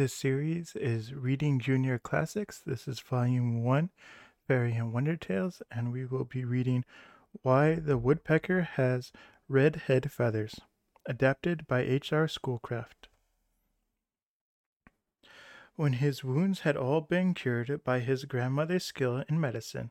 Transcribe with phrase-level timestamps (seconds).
[0.00, 2.62] This series is Reading Junior Classics.
[2.64, 3.90] This is Volume 1,
[4.48, 6.86] Fairy and Wonder Tales, and we will be reading
[7.42, 9.12] Why the Woodpecker Has
[9.46, 10.58] Red Head Feathers,
[11.04, 12.28] adapted by H.R.
[12.28, 13.08] Schoolcraft.
[15.76, 19.90] When his wounds had all been cured by his grandmother's skill in medicine,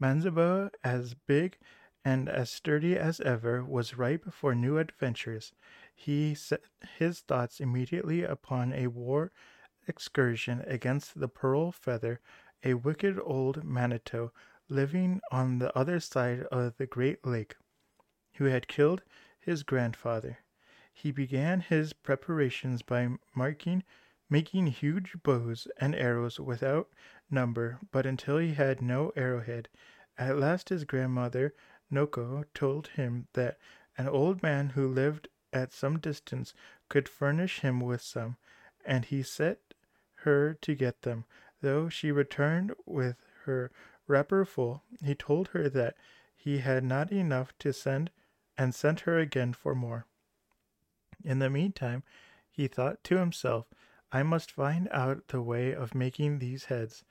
[0.00, 1.58] Manabozho, as big
[2.02, 5.52] and as sturdy as ever, was ripe for new adventures.
[6.02, 6.62] He set
[6.96, 9.32] his thoughts immediately upon a war
[9.86, 12.20] excursion against the Pearl Feather,
[12.64, 14.32] a wicked old Manito
[14.70, 17.54] living on the other side of the great lake,
[18.36, 19.02] who had killed
[19.38, 20.38] his grandfather.
[20.90, 23.84] He began his preparations by marking,
[24.30, 26.88] making huge bows and arrows without
[27.30, 29.68] number, but until he had no arrowhead.
[30.16, 31.52] At last his grandmother
[31.90, 33.58] Noko told him that
[33.98, 36.54] an old man who lived at some distance
[36.88, 38.36] could furnish him with some,
[38.84, 39.74] and he set
[40.22, 41.24] her to get them.
[41.60, 43.70] Though she returned with her
[44.06, 45.96] wrapper full, he told her that
[46.36, 48.10] he had not enough to send
[48.56, 50.06] and sent her again for more.
[51.24, 52.02] In the meantime,
[52.50, 53.66] he thought to himself,
[54.12, 57.04] I must find out the way of making these heads.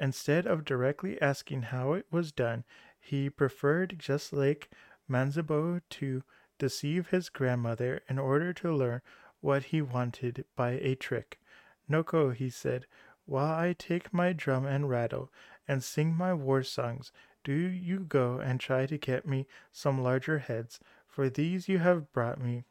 [0.00, 2.64] Instead of directly asking how it was done,
[2.98, 4.70] he preferred, just like
[5.08, 6.22] Manabozho, to
[6.60, 9.00] deceive his grandmother in order to learn
[9.40, 11.40] what he wanted by a trick.
[11.88, 12.86] Noko, he said,
[13.26, 15.32] while I take my drum and rattle
[15.66, 17.10] and sing my war songs,
[17.42, 22.12] do you go and try to get me some larger heads, for these you have
[22.12, 22.64] brought me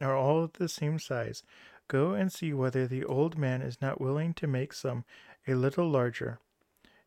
[0.00, 1.42] are all of the same size.
[1.88, 5.04] Go and see whether the old man is not willing to make some
[5.46, 6.38] a little larger.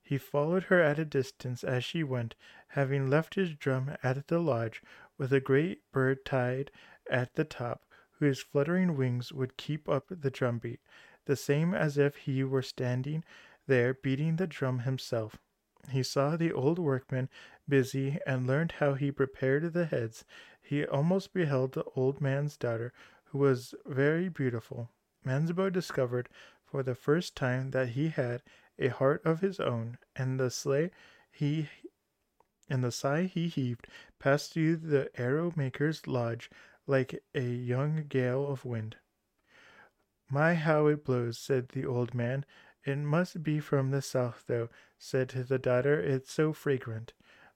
[0.02, 2.36] He followed her at a distance as she went,
[2.70, 4.82] having left his drum at the lodge
[5.18, 6.72] with a great bird tied
[7.10, 7.86] at the top,
[8.20, 10.80] whose fluttering wings would keep up the drumbeat,
[11.26, 13.24] the same as if he were standing
[13.68, 15.38] there beating the drum himself.
[15.90, 17.30] He saw the old workman
[17.68, 20.26] busy and learned how he prepared the heads.
[20.62, 22.94] He almost beheld the old man's daughter,
[23.26, 24.90] who was very beautiful.
[25.26, 26.30] Manabozho discovered
[26.66, 28.42] for the first time that he had
[28.80, 30.92] a heart of his own, and the sleigh
[31.32, 31.70] he
[32.70, 33.88] and the sigh he heaved
[34.20, 36.50] passed through the arrow maker's lodge
[36.86, 38.98] like a young gale of wind.
[40.30, 42.46] My, how it blows, said the old man.
[42.84, 46.00] It must be from the south, though, said the daughter.
[46.00, 47.14] It's so fragrant.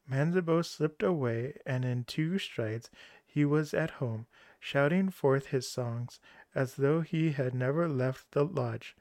[0.09, 2.89] Manabozho slipped away, and in two strides
[3.25, 4.27] he was at home,
[4.59, 6.19] shouting forth his songs
[6.53, 8.95] as though he had never left the lodge.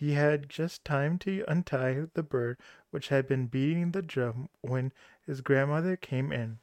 [0.00, 4.94] He had just time to untie the bird which had been beating the drum when
[5.26, 6.58] his grandmother came in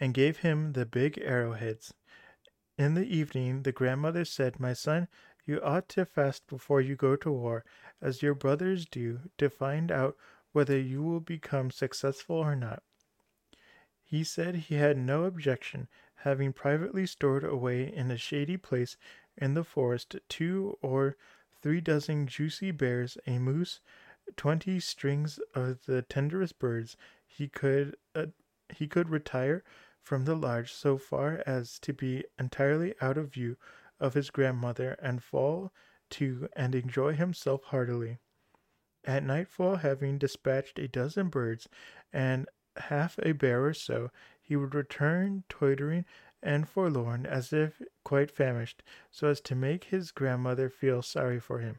[0.00, 1.94] and gave him the big arrowheads.
[2.76, 5.06] In the evening, the grandmother said, My son,
[5.46, 7.64] you ought to fast before you go to war,
[8.00, 10.16] as your brothers do, to find out
[10.50, 12.82] whether you will become successful or not.
[14.02, 15.86] He said he had no objection,
[16.16, 18.96] having privately stored away in a shady place
[19.36, 21.16] in the forest two or
[21.62, 23.80] three dozen juicy bears, a moose,
[24.36, 26.96] twenty strings of the tenderest birds,
[27.26, 28.26] he could uh,
[28.68, 29.64] he could retire
[30.00, 33.56] from the lodge so far as to be entirely out of view
[34.00, 35.72] of his grandmother and fall
[36.10, 38.18] to and enjoy himself heartily.
[39.04, 41.68] At nightfall, having dispatched a dozen birds
[42.12, 44.10] and half a bear or so,
[44.40, 46.04] he would return tottering
[46.42, 51.58] and forlorn, as if quite famished, so as to make his grandmother feel sorry for
[51.58, 51.78] him.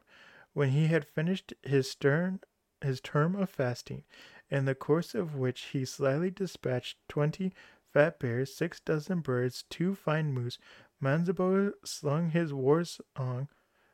[0.53, 2.41] When he had finished his stern
[2.81, 4.03] his term of fasting,
[4.49, 7.53] in the course of which he slyly dispatched twenty
[7.93, 10.57] fat bears, six dozen birds, two fine moose,
[11.01, 13.47] Manabozho slung his war song,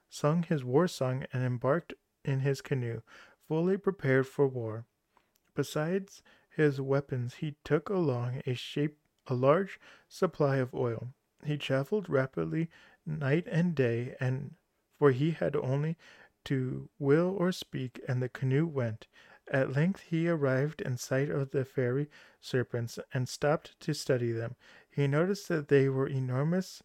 [0.10, 1.94] sung his war song, and embarked
[2.24, 3.02] in his canoe,
[3.48, 4.86] fully prepared for war.
[5.54, 8.98] Besides his weapons, he took along a shape
[9.28, 11.10] a large supply of oil.
[11.44, 12.70] He traveled rapidly
[13.06, 14.56] night and day, and
[14.98, 15.98] for he had only
[16.46, 19.08] to will or speak, and the canoe went.
[19.52, 22.10] At length he arrived in sight of the fairy
[22.42, 24.56] serpents and stopped to study them.
[24.90, 26.82] He noticed that they were enormous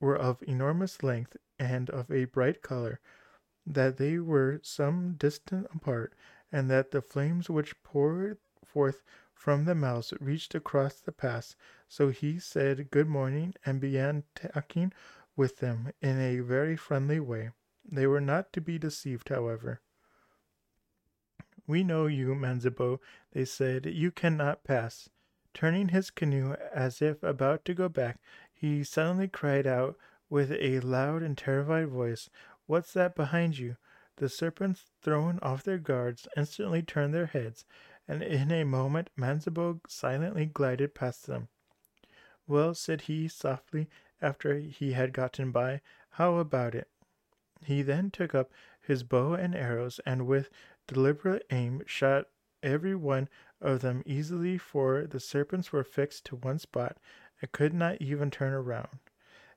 [0.00, 3.00] were of enormous length and of a bright color,
[3.64, 6.14] that they were some distance apart,
[6.52, 9.02] and that the flames which poured forth
[9.36, 11.54] from the mouths reached across the pass.
[11.88, 14.92] So he said good morning and began talking
[15.36, 17.50] with them in a very friendly way.
[17.84, 19.80] They were not to be deceived, however.
[21.66, 22.98] We know you, Manabozho,
[23.32, 23.86] they said.
[23.86, 25.10] You cannot pass.
[25.52, 28.18] Turning his canoe as if about to go back,
[28.52, 29.96] he suddenly cried out
[30.28, 32.30] with a loud and terrified voice,
[32.66, 33.76] What's that behind you?
[34.16, 37.64] The serpents, thrown off their guards, instantly turned their heads,
[38.08, 41.48] and in a moment Manabozho silently glided past them.
[42.46, 43.88] Well, said he softly,
[44.22, 45.80] after he had gotten by,
[46.10, 46.88] how about it?
[47.64, 50.50] He then took up his bow and arrows, and with
[50.86, 52.28] deliberate aim shot
[52.62, 53.28] every one
[53.60, 56.98] of them easily, for the serpents were fixed to one spot
[57.40, 59.00] and could not even turn around.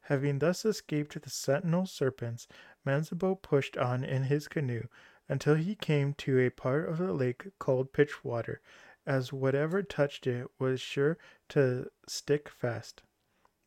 [0.04, 2.48] Having thus escaped the sentinel serpents,
[2.86, 4.88] Manabozho pushed on in his canoe
[5.30, 8.60] until he came to a part of the lake called Pitch Water,
[9.06, 11.18] as whatever touched it was sure
[11.48, 13.04] to stick fast.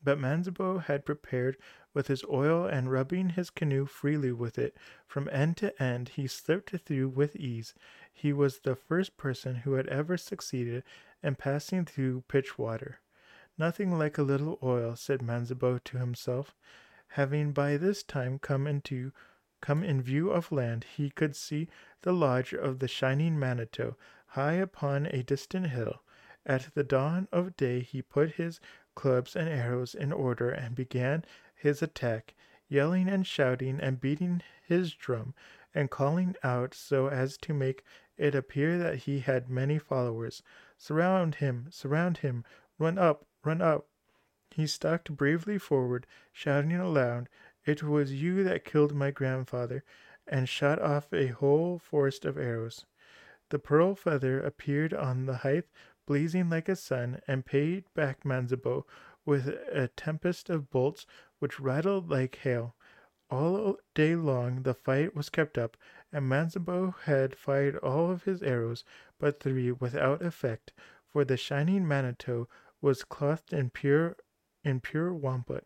[0.02, 1.56] But Manabozho had prepared
[1.94, 4.76] with his oil and rubbing his canoe freely with it
[5.06, 7.72] from end to end, he slipped through with ease.
[8.12, 10.82] He was the first person who had ever succeeded
[11.22, 12.98] in passing through pitch water
[13.58, 16.54] Nothing like a little oil, said Manabozho to himself.
[17.08, 19.12] Having by this time come into
[19.62, 21.68] come in view of land, he could see
[22.02, 26.02] the lodge of the shining Manito high upon a distant hill.
[26.44, 28.60] At the dawn of day he put his
[28.94, 31.24] clubs and arrows in order and began
[31.54, 32.34] his attack,
[32.68, 35.34] yelling and shouting and beating his drum
[35.74, 37.84] and calling out so as to make
[38.18, 40.42] it appear that he had many followers.
[40.76, 42.44] Surround him, surround him,
[42.78, 43.86] run up, run up.
[44.50, 47.28] He stalked bravely forward, shouting aloud,
[47.64, 49.84] It was you that killed my grandfather,
[50.26, 52.86] and shot off a whole forest of arrows.
[53.50, 55.66] The pearl feather appeared on the height,
[56.06, 58.84] blazing like a sun, and paid back Manabozho
[59.24, 61.06] with a tempest of bolts
[61.38, 62.74] which rattled like hail.
[63.30, 65.76] All day long the fight was kept up,
[66.12, 68.84] and Manabozho had fired all of his arrows
[69.18, 70.72] but three without effect,
[71.06, 72.48] for the shining Manito
[72.80, 74.16] was clothed in pure
[74.64, 75.62] in pure wampum.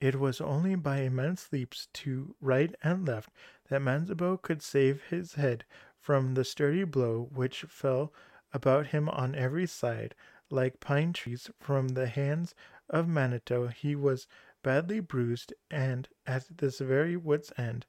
[0.00, 3.30] It was only by immense leaps to right and left
[3.68, 5.66] that Manabozho could save his head
[6.00, 8.10] from the sturdy blow which fell
[8.54, 10.14] about him on every side,
[10.48, 12.54] like pine trees from the hands
[12.88, 13.66] of Manito.
[13.68, 14.26] He was
[14.62, 17.84] badly bruised, and at this very wood's end,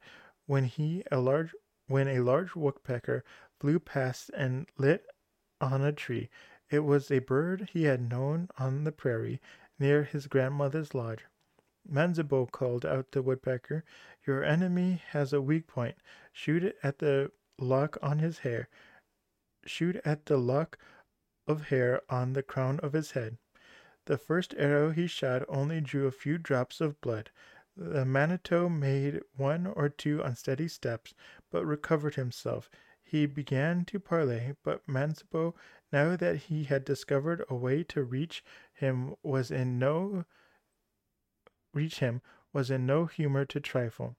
[0.46, 1.56] when he a large
[1.88, 3.24] when a large woodpecker
[3.58, 5.06] flew past and lit
[5.62, 6.30] on a tree,
[6.70, 9.40] it was a bird he had known on the prairie
[9.80, 11.26] near his grandmother's lodge.
[11.90, 13.84] Manabozho called out the woodpecker,
[14.28, 15.98] Your enemy has a weak point.
[16.32, 18.70] Shoot at the lock on his hair.
[19.66, 20.78] Shoot at the lock
[21.48, 23.40] of hair on the crown of his head.
[24.06, 27.32] The first arrow he shot only drew a few drops of blood.
[27.76, 31.16] The Manito made one or two unsteady steps,
[31.50, 32.70] but recovered himself.
[33.02, 35.56] He began to parley, but Manabozho,
[35.92, 40.26] now that he had discovered a way to reach him, was in no
[41.74, 42.22] reach him
[42.54, 44.16] was in no humor to trifle,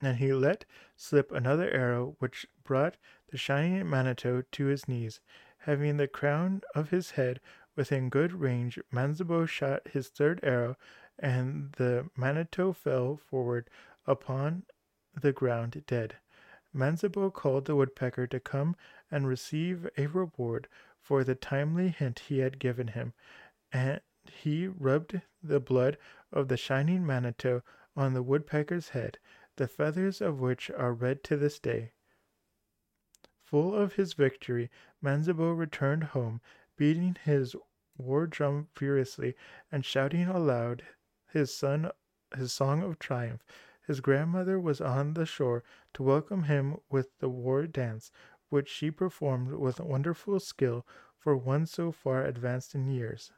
[0.00, 0.64] and he let
[0.96, 2.96] slip another arrow which brought
[3.30, 5.20] the shining Manito to his knees.
[5.58, 7.40] Having the crown of his head
[7.76, 10.76] within good range, Manabozho shot his third arrow,
[11.18, 13.70] and the Manito fell forward
[14.06, 14.64] upon
[15.14, 16.16] the ground dead.
[16.74, 18.76] Manabozho called the woodpecker to come
[19.10, 20.68] and receive a reward
[21.00, 23.12] for the timely hint he had given him,
[23.72, 25.98] and he rubbed the blood
[26.30, 27.62] of the shining Manito
[27.96, 29.18] on the woodpecker's head,
[29.56, 31.92] the feathers of which are red to this day.
[33.42, 34.70] Full of his victory,
[35.02, 36.40] Manabozho returned home,
[36.76, 37.56] beating his
[37.96, 39.34] war drum furiously
[39.70, 40.84] and shouting aloud
[41.26, 41.90] his son
[42.34, 43.44] his song of triumph.
[43.86, 45.64] His grandmother was on the shore
[45.94, 48.10] to welcome him with the war dance,
[48.48, 50.86] which she performed with wonderful skill
[51.18, 53.32] for one so far advanced in years.